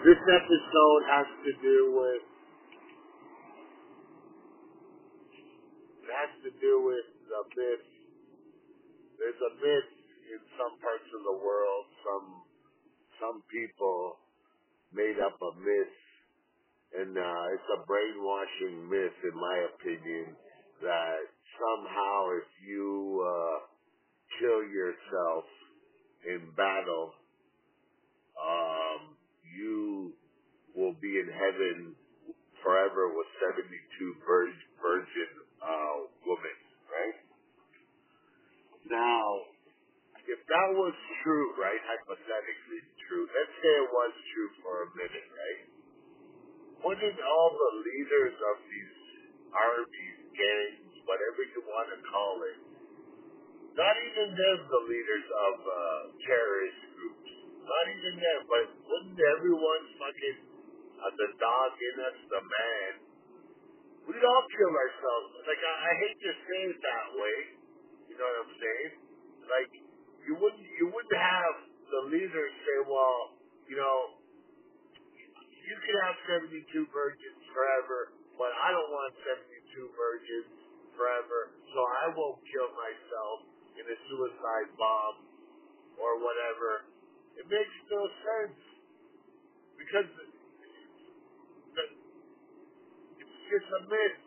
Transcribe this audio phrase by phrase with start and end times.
[0.00, 2.24] This episode has to do with
[6.00, 7.86] it has to do with the myth.
[9.20, 9.90] There's a myth
[10.32, 11.84] in some parts of the world.
[12.00, 12.26] Some
[13.20, 14.16] some people
[14.96, 15.96] made up a myth,
[16.96, 20.32] and uh, it's a brainwashing myth, in my opinion,
[20.80, 21.28] that
[21.60, 23.58] somehow if you uh,
[24.40, 25.44] kill yourself
[26.24, 27.12] in battle,
[28.40, 29.20] um,
[29.56, 30.12] you
[30.74, 31.98] will be in heaven
[32.62, 33.66] forever with 72
[34.22, 37.18] virgin, virgin uh, women, right?
[38.86, 39.50] Now,
[40.30, 40.94] if that was
[41.26, 45.62] true, right, hypothetically true, let's say it was true for a minute, right?
[46.86, 48.96] Wouldn't all the leaders of these
[49.50, 52.58] armies, gangs, whatever you want to call it,
[53.74, 55.74] not even them, the leaders of uh,
[56.26, 57.30] terrorist groups,
[57.66, 60.38] not even them, but wouldn't everyone fucking,
[61.00, 62.92] uh, the dog in us, the man,
[64.04, 65.28] we'd all kill ourselves.
[65.48, 67.38] Like, I, I hate to say it that way,
[68.12, 68.92] you know what I'm saying?
[69.48, 69.72] Like,
[70.28, 71.54] you wouldn't, you wouldn't have
[71.90, 73.34] the leaders say, well,
[73.66, 74.20] you know,
[75.10, 80.50] you can have 72 virgins forever, but I don't want 72 virgins
[80.94, 83.46] forever, so I won't kill myself
[83.78, 85.16] in a suicide bomb
[85.98, 86.90] or whatever.
[87.38, 88.58] It makes no sense
[89.78, 90.26] because the,
[91.78, 91.84] the,
[93.50, 94.18] it's a myth.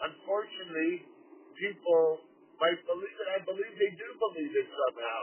[0.00, 1.04] Unfortunately,
[1.56, 2.24] people
[2.60, 3.28] might believe it.
[3.36, 5.22] I believe they do believe it somehow.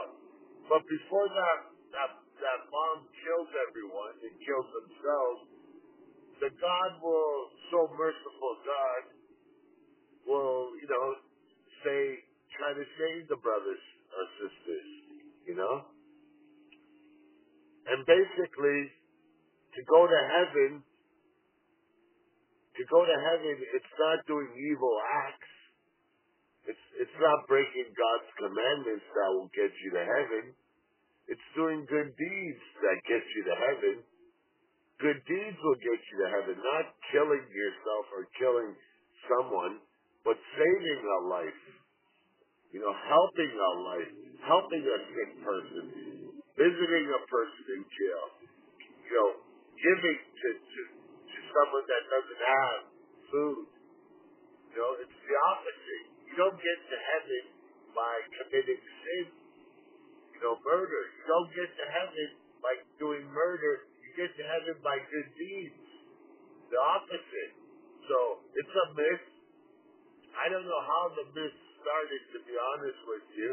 [0.70, 1.58] But before that,
[1.94, 2.10] that,
[2.42, 5.40] that bomb kills everyone and kills themselves,
[6.38, 7.38] the God will,
[7.74, 9.02] so merciful God,
[10.26, 11.06] will, you know,
[11.82, 12.22] say,
[12.54, 13.82] try to save the brothers
[14.14, 14.90] or sisters,
[15.46, 15.88] you know?
[17.88, 18.92] And basically,
[19.74, 20.70] to go to heaven,
[22.78, 24.94] to go to heaven, it's not doing evil
[25.26, 25.52] acts.
[26.70, 30.44] It's it's not breaking God's commandments that will get you to heaven.
[31.26, 33.96] It's doing good deeds that get you to heaven.
[35.02, 38.74] Good deeds will get you to heaven, not killing yourself or killing
[39.30, 39.82] someone,
[40.24, 41.62] but saving a life.
[42.70, 44.12] You know, helping a life,
[44.44, 45.84] helping a sick person,
[46.52, 48.26] visiting a person in jail.
[49.08, 49.30] You know,
[49.78, 50.80] giving to to,
[51.50, 52.80] someone that doesn't have
[53.32, 53.66] food.
[54.72, 56.06] You know, it's the opposite.
[56.28, 57.42] You don't get to heaven
[57.96, 59.26] by committing sin.
[60.36, 61.02] You know, murder.
[61.18, 62.28] You don't get to heaven
[62.62, 63.88] by doing murder.
[64.04, 65.82] You get to heaven by good deeds.
[66.70, 67.52] The opposite.
[68.06, 69.26] So it's a myth.
[70.38, 73.50] I don't know how the myth started, to be honest with you.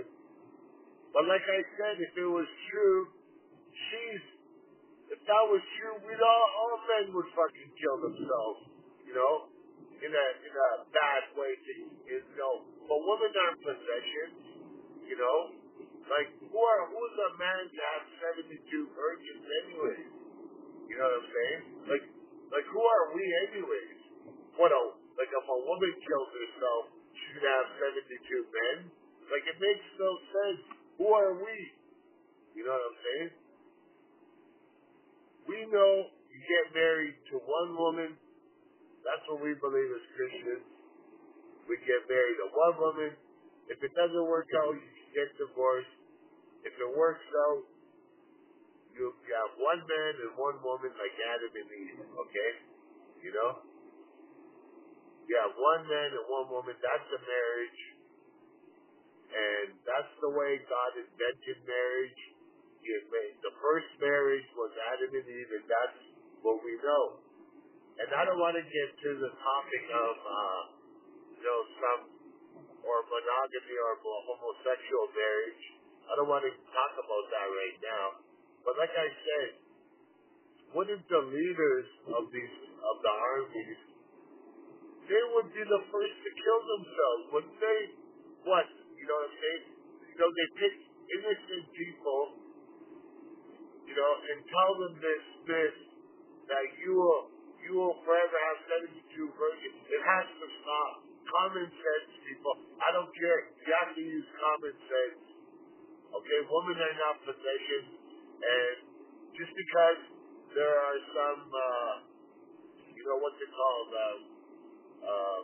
[1.16, 3.08] But like I said, if it was true,
[3.72, 4.24] jeez,
[5.16, 8.68] if that was true, we'd all, all men would fucking kill themselves,
[9.08, 9.48] you know,
[10.04, 11.56] in a in a bad way.
[11.56, 11.72] To,
[12.04, 14.44] you know, but women aren't possessions,
[15.08, 15.56] you know.
[16.12, 20.12] Like who are who's a man to have seventy two virgins anyways?
[20.92, 21.62] You know what I'm saying?
[21.90, 22.06] Like
[22.52, 24.00] like who are we anyways?
[24.60, 24.82] What a
[25.16, 26.84] like if a woman kills herself,
[27.16, 28.78] she should have seventy two men.
[29.32, 30.62] Like it makes no sense.
[31.02, 31.58] Who are we?
[32.54, 33.32] You know what I'm saying?
[35.46, 35.92] We know
[36.30, 38.18] you get married to one woman.
[39.06, 40.66] That's what we believe as Christians.
[41.70, 43.12] We get married to one woman.
[43.70, 45.94] If it doesn't work out, you get divorced.
[46.66, 47.62] If it works out,
[48.98, 52.52] you, have one man and one woman like Adam and Eve, okay?
[53.22, 53.52] You know?
[55.28, 56.74] You have one man and one woman.
[56.80, 57.82] That's a marriage.
[59.36, 62.22] And that's the way God invented marriage.
[62.86, 66.00] Had made, the first marriage was Adam and Eve, and that's
[66.46, 67.18] what we know.
[67.98, 70.62] And I don't want to get to the topic of, uh,
[71.34, 72.02] you know, some,
[72.86, 75.64] or monogamy or homosexual marriage.
[76.06, 78.06] I don't want to talk about that right now.
[78.62, 79.50] But like I said,
[80.78, 82.56] wouldn't the leaders of these,
[82.86, 83.82] of the armies,
[85.10, 87.82] they would be the first to kill themselves, wouldn't they?
[88.46, 88.68] What?
[88.98, 89.64] You know what I'm saying?
[90.14, 92.22] You know, they pick innocent people,
[94.04, 95.76] and tell them this, this,
[96.52, 97.24] that you will,
[97.64, 99.02] you will forever have 72
[99.40, 99.80] virgins.
[99.88, 100.94] It has to stop.
[101.26, 102.54] Common sense, people.
[102.78, 103.40] I don't care.
[103.66, 105.22] You have to use common sense.
[106.14, 107.92] Okay, women are not possessions,
[108.40, 108.76] and
[109.36, 110.00] just because
[110.54, 111.96] there are some, uh,
[112.94, 113.90] you know, what's it called?
[113.92, 114.20] Um,
[115.04, 115.44] um,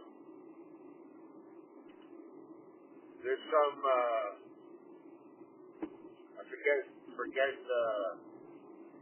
[3.26, 4.28] there's some, uh,
[6.40, 6.80] I forget,
[7.20, 7.84] forget the,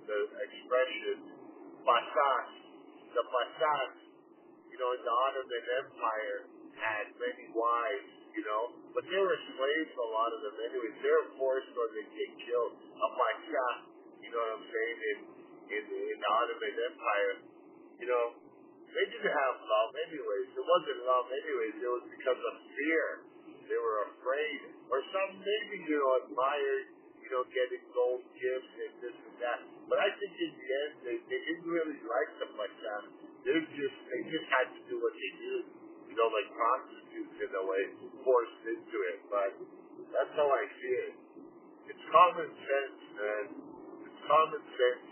[0.10, 1.18] the expression
[1.86, 2.50] Basas.
[3.14, 3.94] The Basas,
[4.74, 6.40] you know, in the Ottoman Empire
[6.78, 10.96] had many wives, you know, but they were slaves, a lot of them anyways.
[11.02, 12.74] They were forced or they get killed.
[12.78, 13.78] A Basas,
[14.22, 15.18] you know what I'm saying, in,
[15.78, 17.34] in, in the Ottoman Empire,
[18.02, 18.26] you know,
[18.90, 20.48] they didn't have love anyways.
[20.58, 21.76] It wasn't love anyways.
[21.78, 23.06] It was because of fear.
[23.70, 24.60] They were afraid.
[24.90, 26.86] Or some maybe, you know, admired,
[27.22, 29.62] you know, getting gold gifts and this and that.
[29.90, 33.04] But I think in the end, they, they didn't really like them like that.
[33.42, 35.54] They just, they just had to do what they do.
[36.10, 37.82] You know, like prostitutes in a way,
[38.22, 39.18] forced into it.
[39.34, 39.52] But
[40.14, 41.14] that's how I see it.
[41.90, 43.46] It's common sense, man.
[44.06, 45.08] It's common sense.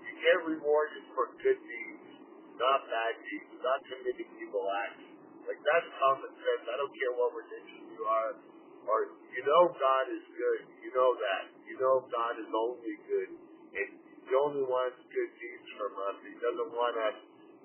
[0.00, 2.08] You get rewarded for good deeds,
[2.56, 5.04] not bad deeds, not committing evil acts.
[5.44, 6.64] Like that's common sense.
[6.72, 8.32] I don't care what religion you are,
[8.88, 8.98] or
[9.34, 10.60] you know God is good.
[10.80, 11.44] You know that.
[11.68, 13.30] You know God is only good,
[13.76, 13.90] and
[14.26, 16.16] He only wants good deeds from us.
[16.24, 17.16] He doesn't want us,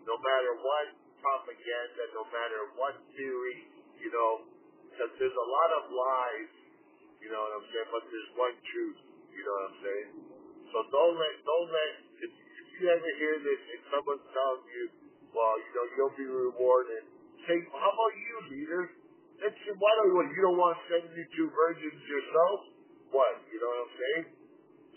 [0.04, 0.86] no matter what
[1.22, 3.68] propaganda, no matter what theory,
[3.98, 4.46] you know,
[4.90, 6.52] because there's a lot of lies.
[7.22, 7.90] You know what I'm saying?
[7.90, 9.00] But there's one truth.
[9.34, 10.10] You know what I'm saying?
[10.74, 11.92] So don't let, don't let.
[12.26, 14.86] If, if you ever hear this and someone's telling you,
[15.34, 17.06] well, you know, you'll be rewarded
[17.48, 18.84] say, how about you, leader?
[19.40, 22.58] That's, why don't what, you don't want 72 virgins yourself?
[23.16, 24.26] What, you know what I'm saying?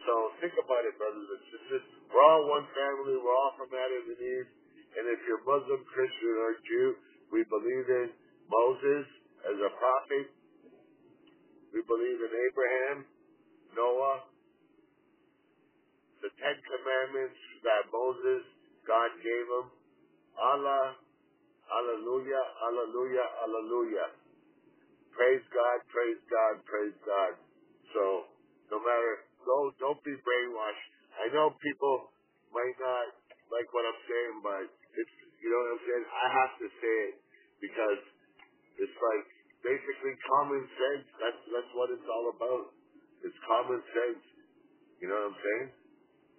[0.06, 1.84] So think about it, brothers and sisters.
[2.08, 3.16] We're all one family.
[3.20, 4.48] We're all from Adam and Eve.
[4.96, 6.88] And if you're Muslim, Christian, or Jew,
[7.30, 8.08] we believe in
[8.50, 9.06] Moses
[9.46, 10.26] as a prophet.
[11.70, 12.96] We believe in Abraham,
[13.78, 14.26] Noah,
[16.24, 18.42] the Ten Commandments that Moses,
[18.82, 19.66] God gave him,
[20.34, 20.98] Allah,
[21.70, 24.08] Hallelujah, hallelujah, hallelujah.
[25.14, 27.38] Praise God, praise God, praise God.
[27.94, 28.26] So,
[28.74, 30.86] no matter, don't, don't be brainwashed.
[31.20, 32.12] I know people
[32.54, 33.06] might not
[33.50, 34.64] like what I'm saying, but
[34.94, 36.04] it's, you know what I'm saying?
[36.06, 37.14] I have to say it
[37.58, 38.00] because
[38.78, 39.26] it's like
[39.66, 41.06] basically common sense.
[41.18, 42.64] That's, that's what it's all about.
[43.26, 44.22] It's common sense.
[45.02, 45.68] You know what I'm saying?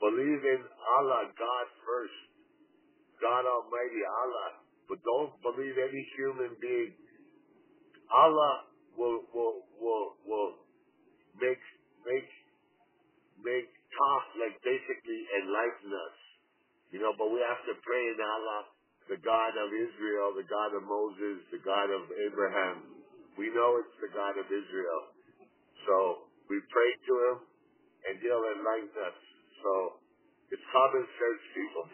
[0.01, 0.61] Believe in
[0.97, 2.19] Allah, God first.
[3.21, 4.61] God Almighty, Allah
[4.91, 6.91] but don't believe any human being.
[8.11, 8.67] Allah
[8.99, 10.53] will will will will
[11.39, 11.63] make
[12.03, 12.27] make
[13.43, 16.17] make talk like basically enlighten us,
[16.95, 17.13] you know.
[17.17, 18.61] But we have to pray in Allah,
[19.09, 22.97] the God of Israel, the God of Moses, the God of Abraham.
[23.37, 25.01] We know it's the God of Israel,
[25.87, 25.95] so
[26.51, 27.37] we pray to Him,
[28.09, 29.19] and He'll enlighten us.
[29.63, 29.71] So
[30.51, 31.85] it's common sense, people.